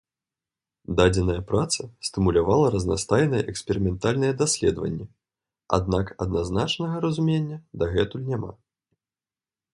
Дадзеная 0.99 1.41
праца 1.51 1.81
стымулявала 2.09 2.71
разнастайныя 2.75 3.43
эксперыментальныя 3.53 4.33
даследаванні, 4.41 5.05
аднак 5.79 6.05
адназначнага 6.27 6.95
разумення 7.07 7.57
дагэтуль 7.85 8.27
няма. 8.33 8.51